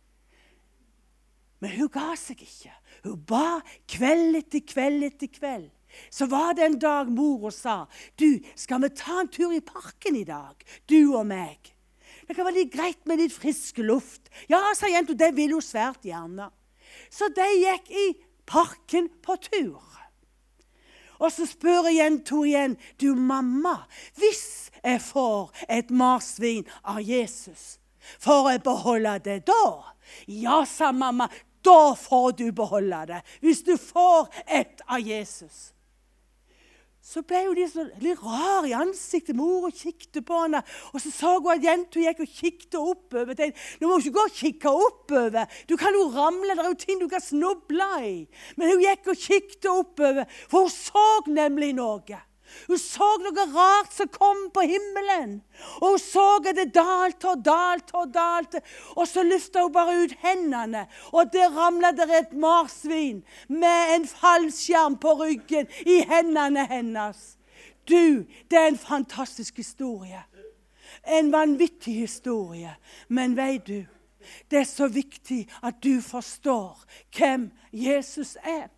[1.61, 2.73] Men hun ga seg ikke.
[3.05, 5.71] Hun ba kveld etter kveld etter kveld.
[6.11, 7.85] Så var det en dag mor og sa,
[8.17, 10.55] 'Du, skal vi ta en tur i parken i dag,
[10.89, 11.75] du og meg?'
[12.27, 15.63] 'Det kan være litt greit med litt frisk luft.' 'Ja', sa jenta, 'det vil hun
[15.63, 16.51] svært gjerne.'
[17.11, 18.15] Så de gikk i
[18.47, 19.83] parken på tur.
[21.19, 23.85] Og så spør jenta igjen, 'Du, mamma,
[24.17, 27.79] hvis jeg får et marsvin av Jesus,
[28.19, 29.95] får jeg beholde det da?'
[30.27, 31.29] 'Ja', sa mamma,
[31.65, 35.74] 'da får du beholde det, hvis du får et av Jesus.'
[37.05, 39.37] Så ble hun litt, så, litt rar i ansiktet.
[39.37, 40.63] Mor og kikket på henne.
[40.95, 43.37] Og så så hun at jenta gikk og kikket oppover.
[43.37, 45.59] Tenkte, Nå må du ikke gå og kikke oppover.
[45.69, 46.57] Du kan jo ramle.
[46.57, 48.15] Det er jo ting du kan snuble i.
[48.57, 52.23] Men hun gikk og kikket oppover, for hun så nemlig noe.
[52.67, 55.37] Hun så noe rart som kom på himmelen.
[55.81, 58.63] Og hun så at det dalte og dalte og dalte.
[58.97, 64.07] Og så løfta hun bare ut hendene, og der ramla det et marsvin med en
[64.09, 67.35] fallskjerm på ryggen i hendene hennes.
[67.89, 70.23] Du, det er en fantastisk historie.
[71.07, 72.77] En vanvittig historie.
[73.09, 73.85] Men veit du,
[74.51, 76.81] det er så viktig at du forstår
[77.17, 78.71] hvem Jesus er.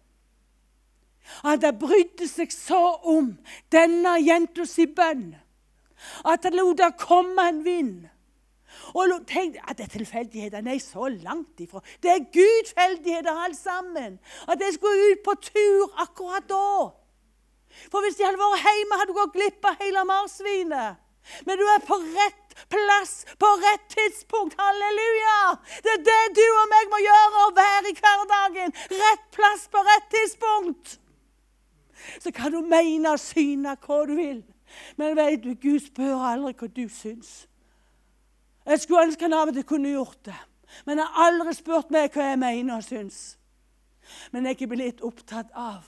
[1.45, 3.35] At det brydde seg så om
[3.75, 5.35] denne jentas bønn
[6.25, 8.07] at han lot det komme en vind.
[8.95, 10.63] Og tenk at det er tilfeldigheter.
[10.65, 11.83] Nei, så langt ifra.
[12.03, 14.19] Det er gudfeldigheter alt sammen.
[14.49, 16.93] At jeg skulle ut på tur akkurat da.
[17.93, 21.03] For hvis de hadde vært hjemme, hadde du gått glipp av hele marsvinet.
[21.45, 24.55] Men du er på rett plass på rett tidspunkt.
[24.61, 25.41] Halleluja!
[25.85, 28.77] Det er det du og meg må gjøre, å være i hverdagen.
[29.03, 30.97] Rett plass på rett tidspunkt.
[32.21, 34.43] Så kan du mene og syne hva du vil.
[34.97, 37.47] Men vet du, Gud spør aldri hva du syns.
[38.67, 40.39] Jeg skulle ønske han av og til kunne gjort det.
[40.87, 43.21] Men han har aldri spurt meg hva jeg mener og syns.
[44.31, 45.87] Men jeg er blitt opptatt av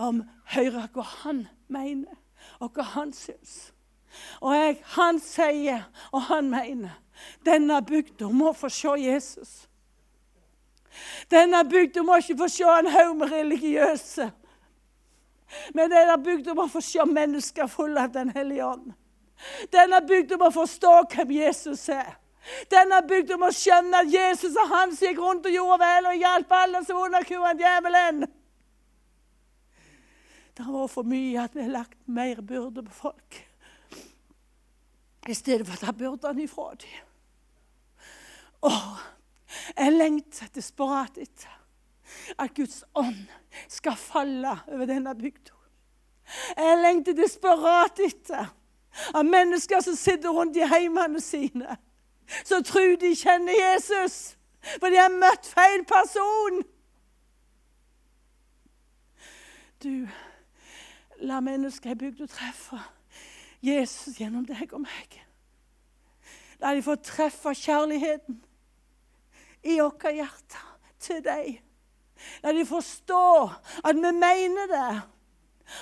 [0.00, 0.22] om
[0.54, 2.14] høre hva han mener,
[2.60, 3.72] og hva han syns.
[4.40, 6.94] Og jeg, han sier, og han mener,
[7.44, 9.68] denne bygda må få se Jesus.
[11.30, 14.30] Denne bygda må ikke få se en haug med religiøse.
[15.74, 18.92] Men den er bygd om å få se mennesker fulle av Den hellige ånd.
[19.72, 22.16] Den er bygd om å forstå hvem Jesus er.
[23.08, 26.54] bygd om å skjønne at Jesus og han gikk rundt og gjorde vel og hjalp
[26.58, 28.24] alle som underkua djevelen.
[30.56, 33.42] Det har vært for mye at vi har lagt mer byrde på folk.
[35.28, 37.04] I stedet for å ta byrdene ifra dem.
[38.66, 38.72] Å,
[39.76, 41.57] jeg lengter desperat etter
[42.38, 43.26] at Guds ånd
[43.68, 45.54] skal falle over denne bygda.
[46.56, 48.48] Jeg lengter desperat etter
[49.14, 51.76] at mennesker som sitter rundt i heimene sine,
[52.44, 54.36] som tror de kjenner Jesus,
[54.80, 56.60] for de har møtt feil person.
[59.82, 60.08] Du,
[61.22, 62.80] la mennesker i bygda treffe
[63.62, 65.20] Jesus gjennom deg og meg.
[66.58, 68.40] La de få treffe kjærligheten
[69.62, 70.68] i våre hjerter
[71.02, 71.58] til deg.
[72.42, 73.50] La de forstå
[73.84, 75.02] at vi mener det.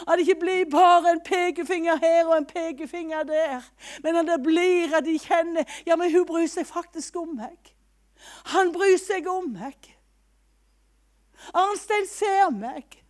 [0.08, 3.62] At det ikke blir bare en pekefinger her og en pekefinger der.
[4.02, 7.74] Men at det blir at de kjenner ja, men hun bryr seg faktisk om meg.
[8.52, 9.92] Han bryr seg om meg.
[11.54, 13.02] Arnstein ser meg.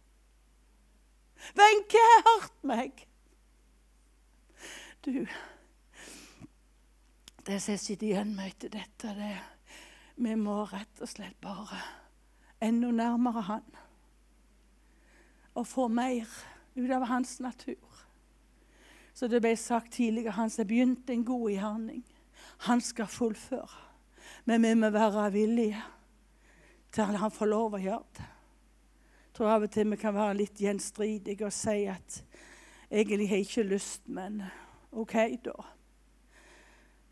[1.57, 3.07] Wenche har hørt meg.
[5.07, 5.27] Du,
[7.47, 9.37] det som jeg sitter igjen med etter dette, det
[10.16, 11.79] vi må rett og slett bare
[12.61, 13.64] enda nærmere Han.
[15.54, 16.28] Og få mer
[16.76, 18.07] ut av hans natur.
[19.16, 22.02] Så det ble sagt tidligere, han som begynte en god gjerning,
[22.68, 23.84] han skal fullføre.
[24.44, 25.82] Men vi må være villige
[26.92, 28.26] til han får lov å gjøre det.
[29.26, 32.20] Jeg tror av og til vi kan være litt gjenstridige og si at
[32.90, 34.42] egentlig har jeg ikke lyst, men
[34.92, 35.57] OK, da.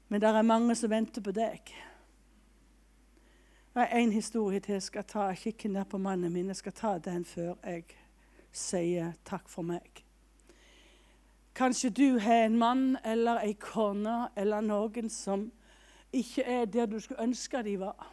[0.09, 1.73] Men det er mange som venter på deg.
[3.75, 5.19] Det er én historie til jeg skal ta.
[5.19, 6.47] Jeg kikker ned på mannen min.
[6.47, 7.85] Jeg skal ta den før jeg
[8.53, 10.05] sier takk for meg.
[11.55, 15.49] Kanskje du har en mann eller ei kone eller noen som
[16.15, 18.07] ikke er der du skulle ønske de var.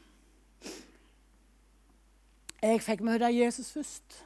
[2.61, 4.25] Jeg fikk møte Jesus først.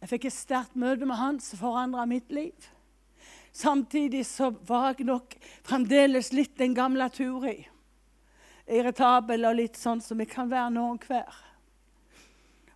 [0.00, 2.72] Jeg fikk et sterkt møte med han som forandra mitt liv.
[3.52, 7.58] Samtidig så var jeg nok fremdeles litt den gamle Turi.
[8.66, 11.42] Irritabel og litt sånn som vi kan være noen hver.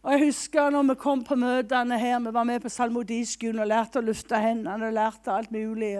[0.01, 3.69] Og Jeg husker når vi kom på møtene her, vi var med på salmodiskolen og
[3.69, 5.97] lærte å lufte hendene og lærte alt mulig.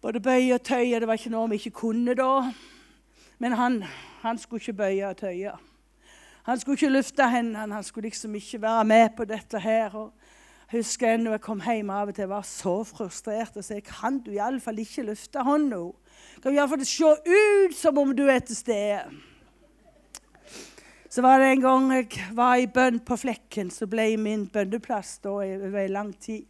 [0.00, 1.00] Både bøye og tøye.
[1.00, 2.30] Det var ikke noe vi ikke kunne da.
[3.42, 3.82] Men han,
[4.22, 5.52] han skulle ikke bøye og tøye.
[6.46, 7.74] Han skulle ikke lufte hendene.
[7.74, 9.92] Han skulle liksom ikke være med på dette her.
[9.92, 10.14] Og
[10.70, 14.22] jeg husker når jeg kom hjem av og til var så frustrert og sa kan
[14.24, 15.82] du iallfall ikke lufte hånda.
[16.40, 19.02] Kan iallfall se ut som om du er til stede.
[21.10, 25.18] Så var det en gang jeg var i bønn på Flekken, så ble min bønneplass
[25.24, 26.46] da over lang tid.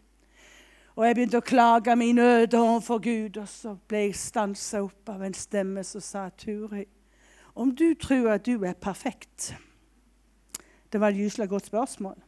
[0.95, 5.11] Og jeg begynte å klage min nød overfor Gud, og så ble jeg stansa opp
[5.11, 6.84] av en stemme som sa, 'Turi,
[7.55, 9.55] om du tror at du er perfekt'
[10.93, 12.18] Det var et gyselig godt spørsmål.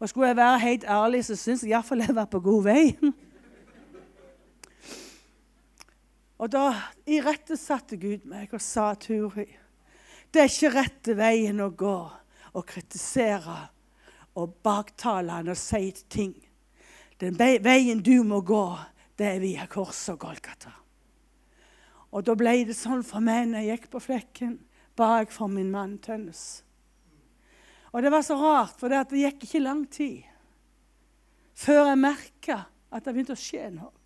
[0.00, 2.96] Og skulle jeg være helt ærlig, så syns jeg iallfall jeg var på god vei.
[6.38, 6.66] og da
[7.10, 9.48] irettesatte Gud meg og sa, 'Turi'
[10.32, 11.98] Det er ikke rette veien å gå
[12.52, 13.56] å kritisere
[14.36, 16.34] og baktale han og si ting.
[17.18, 18.78] Den veien du må gå,
[19.16, 20.74] det er via korset og Golgata.
[22.12, 24.58] Og da ble det sånn for meg når jeg gikk på flekken,
[24.96, 26.62] ba for min mann Tønnes.
[27.92, 30.26] Og det var så rart, for det, det gikk ikke lang tid
[31.58, 32.56] før jeg merka
[32.94, 33.97] at det begynte å skje noe.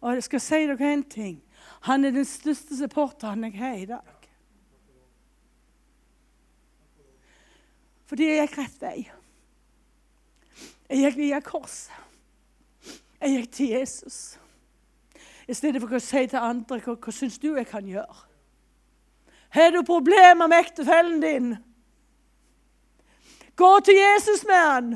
[0.00, 1.42] Og jeg skal si dere en ting.
[1.86, 4.12] Han er den største supporteren jeg har i dag.
[8.06, 8.98] Fordi jeg gikk rett vei.
[10.88, 11.94] Jeg gikk via korset.
[13.20, 14.18] Jeg gikk til Jesus.
[15.48, 18.24] I stedet for å si til andre hva, hva syns du jeg kan gjøre.
[19.56, 21.54] Har du problemer med ektefellen din?
[23.56, 24.90] Gå til Jesus med han.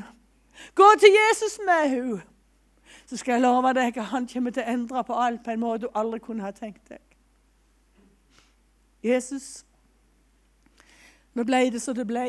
[0.74, 2.29] Gå til Jesus med henne.
[3.10, 5.58] Så skal jeg love deg at han kommer til å endre på alt på en
[5.58, 7.00] måte du aldri kunne ha tenkt deg.
[9.02, 9.64] Jesus,
[11.34, 12.28] nå ble det som det ble.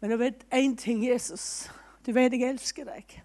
[0.00, 1.70] Men du vet én ting, Jesus.
[2.02, 3.22] Du vet jeg elsker deg.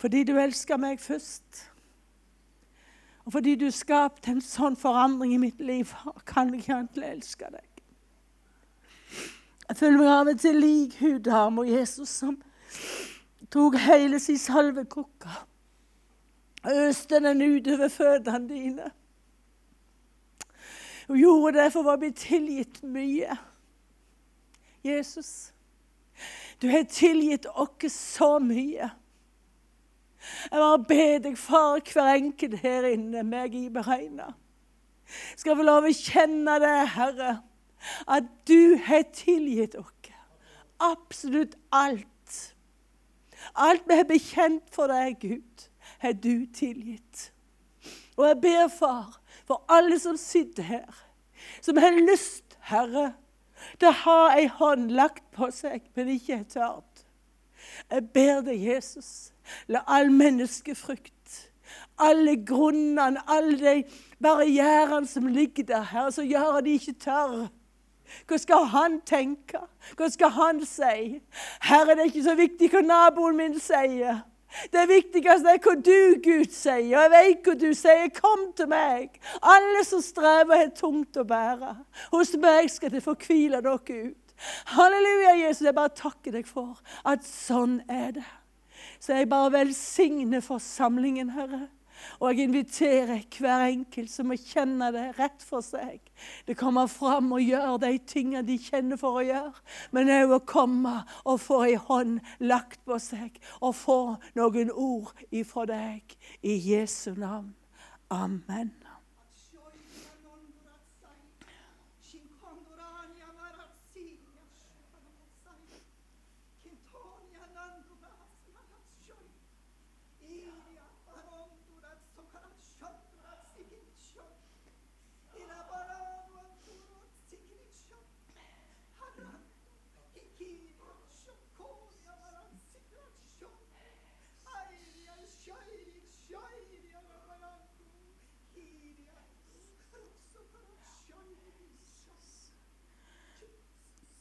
[0.00, 1.66] Fordi du elsker meg først.
[3.28, 5.92] Og fordi du skapte en sånn forandring i mitt liv,
[6.24, 7.86] kan jeg ikke annet elske deg.
[9.68, 12.40] Jeg føler meg av og til lik huddamer, Jesus som
[13.50, 15.32] tok hele sin salvekrukke
[16.66, 18.90] og øste den utover føttene dine.
[21.06, 23.36] Hun gjorde det for å bli tilgitt mye.
[24.82, 25.52] Jesus,
[26.62, 28.90] du har tilgitt oss så mye.
[30.50, 34.32] Jeg bare ber deg, far, hver enkelt her inne, meg i beregna.
[35.38, 37.36] Skal få lov å kjenne det, Herre,
[38.10, 39.92] at du har tilgitt oss.
[40.82, 42.08] Absolutt alt.
[43.54, 45.66] Alt vi har bekjent for deg, Gud,
[46.02, 47.30] har du tilgitt.
[48.16, 51.02] Og jeg ber, far, for alle som sitter her,
[51.60, 53.12] som har lyst, Herre,
[53.78, 57.04] til å ha ei hånd lagt på seg, men ikke har tørt.
[57.90, 59.10] Jeg ber deg, Jesus,
[59.70, 61.12] la all menneskefrykt,
[62.00, 67.46] alle grunnene, alle de barrierene som ligger der, Herre, så gjør de ikke tørr.
[68.26, 69.60] Hva skal han tenke?
[69.96, 71.20] Hva skal han si?
[71.66, 74.22] Herre, det er ikke så viktig hva naboen min sier.
[74.72, 76.84] Det viktigste er hva du, Gud, sier.
[76.92, 78.08] Jeg vet hva du sier.
[78.14, 79.18] Kom til meg.
[79.42, 81.74] Alle som strever, har tungt å bære.
[82.14, 84.34] Hos meg skal det få hvile dere ut.
[84.76, 85.66] Halleluja, Jesus.
[85.66, 88.26] Jeg bare takker deg for at sånn er det.
[89.00, 91.66] Så jeg bare velsigner forsamlingen, Herre.
[92.20, 96.00] Og jeg inviterer hver enkelt som må kjenne det rett for seg.
[96.48, 99.66] Det kommer fram og gjør de tingene de kjenner for å gjøre.
[99.96, 104.00] Men òg å komme og få ei hånd lagt på seg og få
[104.38, 106.18] noen ord ifra deg.
[106.42, 107.54] I Jesu navn.
[108.10, 108.85] Amen.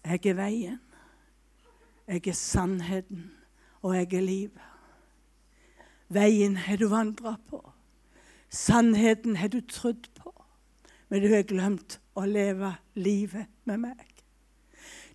[0.05, 0.81] Jeg er veien,
[2.05, 3.31] jeg er sannheten,
[3.81, 4.67] og jeg er livet.
[6.13, 7.61] Veien har du vandra på.
[8.53, 10.29] Sannheten har du trodd på.
[11.09, 14.05] Men du har glemt å leve livet med meg.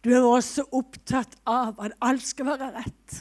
[0.02, 3.16] Du har vært så opptatt av at alt skal være rett.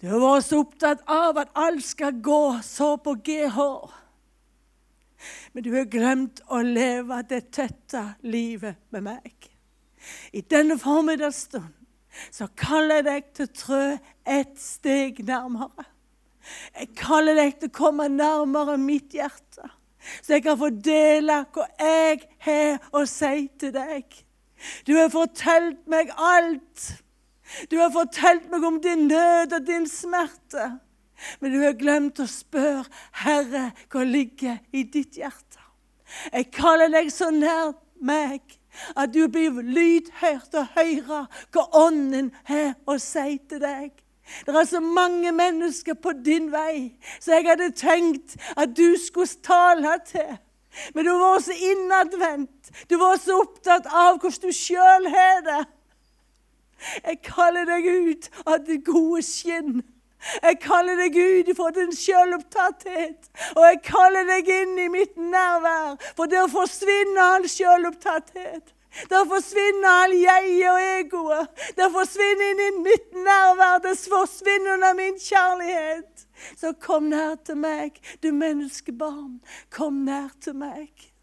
[0.00, 3.58] Du har vært så opptatt av at alt skal gå så på GH.
[5.52, 9.53] Men du har glemt å leve det tette livet med meg.
[10.32, 11.72] I denne formiddagsstunden
[12.30, 13.84] så kaller jeg deg til å trø
[14.36, 15.86] et steg nærmere.
[16.76, 19.70] Jeg kaller deg til å komme nærmere mitt hjerte,
[20.20, 24.04] så jeg kan få dele hva jeg har å si til deg.
[24.86, 26.84] Du har fortalt meg alt.
[27.70, 30.74] Du har fortalt meg om din nød og din smerte.
[31.40, 32.84] Men du har glemt å spørre,
[33.22, 35.60] Herre, hva ligger i ditt hjerte?
[36.32, 37.74] Jeg kaller deg så nær
[38.04, 38.42] meg
[38.96, 43.92] at du blir lydhørt og hører hva Ånden har å si til deg.
[44.46, 49.42] Det er så mange mennesker på din vei så jeg hadde tenkt at du skulle
[49.44, 50.36] tale til.
[50.94, 52.70] Men du var så innadvendt.
[52.90, 55.64] Du var så opptatt av hvordan du sjøl har det.
[57.04, 59.82] Jeg kaller deg ut av det gode skinn.
[60.42, 63.30] Jeg kaller deg ut for din selvopptatthet.
[63.56, 68.74] Og jeg kaller deg inn i mitt nærvær, for der forsvinner all selvopptatthet.
[69.10, 71.64] Der forsvinner all jeg og egoet.
[71.76, 73.80] Der forsvinner inn i mitt nærvær.
[73.82, 76.26] Det forsvinner under min kjærlighet.
[76.56, 79.40] Så kom nær til meg, du menneskebarn.
[79.70, 81.13] Kom nær til meg.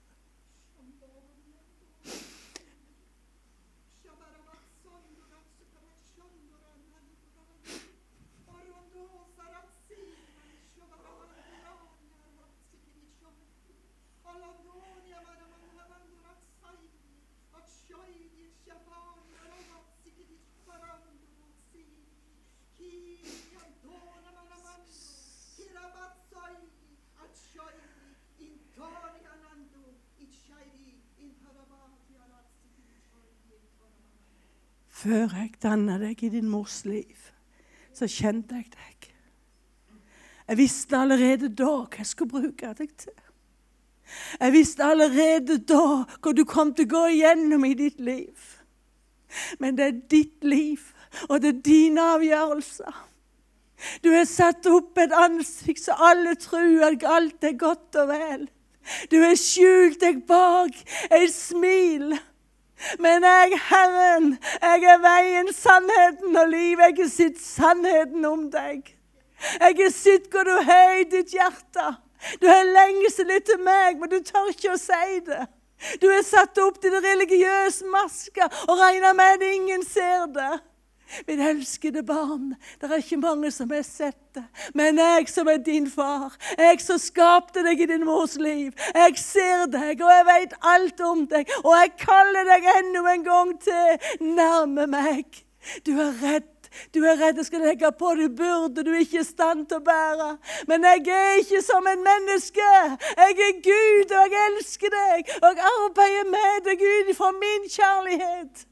[35.02, 37.18] Før jeg danna deg i din mors liv,
[37.94, 39.08] så kjente jeg deg.
[40.52, 43.20] Jeg visste allerede da hva jeg skulle bruke deg til.
[44.38, 48.50] Jeg visste allerede da hva du kom til å gå igjennom i ditt liv.
[49.64, 50.84] Men det er ditt liv,
[51.30, 53.06] og det er dine avgjørelser.
[54.04, 58.44] Du har satt opp et ansikt så alle tror at alt er godt og vel.
[59.10, 60.78] Du har skjult deg bak
[61.10, 62.12] et smil.
[63.00, 66.92] Men jeg, Herren, jeg er veien, sannheten og livet.
[66.92, 68.94] Jeg har sett sannheten om deg.
[69.60, 71.88] Jeg har sett hvor du har i ditt hjerte.
[72.42, 75.46] Du har lengsel etter meg, men du tør ikke å si det.
[76.02, 80.52] Du har satt opp din religiøse maske og regner med at ingen ser det.
[81.28, 84.44] Mitt elskede barn, det er ikke mange som har sett det.
[84.78, 89.18] Men jeg som er din far, jeg som skapte deg i din mors liv, jeg
[89.20, 91.52] ser deg, og jeg vet alt om deg.
[91.64, 95.44] Og jeg kaller deg enda en gang til nærme meg.
[95.86, 96.50] Du er redd.
[96.96, 99.82] Du er redd jeg skal legge på deg byrde du ikke er i stand til
[99.82, 100.30] å bære.
[100.72, 102.72] Men jeg er ikke som en menneske.
[103.20, 105.38] Jeg er Gud, og jeg elsker deg.
[105.42, 108.68] Og jeg arbeider med deg ut fra min kjærlighet.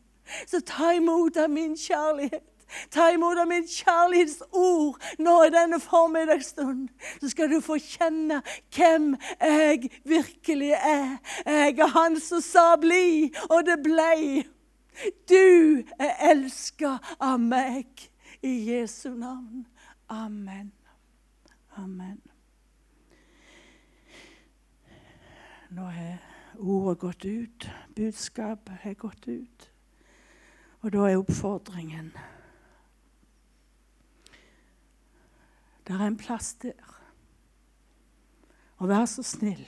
[0.47, 2.43] Så ta imot av min kjærlighet.
[2.91, 6.89] Ta imot av min kjærlighetsord nå i denne formiddagsstunden.
[7.21, 8.41] Så skal du få kjenne
[8.75, 11.17] hvem jeg virkelig er.
[11.45, 14.45] Jeg er han som sa 'bli', og det blei.
[15.29, 17.87] Du er elska av meg.
[18.41, 19.67] I Jesu navn.
[20.09, 20.71] Amen.
[21.77, 22.21] Amen.
[25.69, 26.17] Nå har
[26.55, 27.69] ordet gått ut.
[27.95, 29.68] Budskapet har gått ut.
[30.81, 32.13] Og da er oppfordringen
[35.87, 36.85] Det er en plass der.
[38.77, 39.63] Og vær så snill,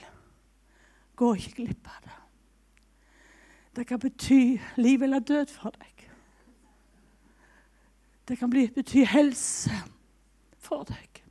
[1.18, 2.18] gå ikke glipp av det.
[3.76, 6.06] Det kan bety liv eller død for deg.
[8.28, 9.82] Det kan bety helse
[10.62, 11.24] for deg.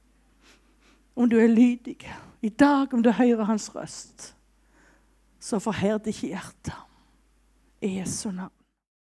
[1.16, 1.98] Om du er lydig.
[2.42, 4.36] I dag, om du hører hans røst,
[5.40, 6.76] så forherd ikke hjertet.
[7.82, 8.61] I Jesu navn.